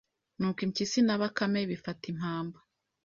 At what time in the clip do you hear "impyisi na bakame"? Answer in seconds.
0.67-1.59